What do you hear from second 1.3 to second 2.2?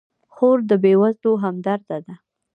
همدرده ده.